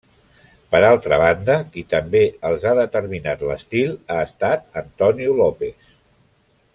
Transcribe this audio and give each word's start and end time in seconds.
Per 0.75 0.79
altra 0.87 1.19
banda, 1.23 1.57
qui 1.75 1.83
també 1.95 2.21
els 2.49 2.65
ha 2.71 2.75
determinat 2.81 3.45
l’estil 3.49 3.95
ha 4.15 4.19
estat 4.31 4.69
Antonio 4.85 5.37
López. 5.45 5.97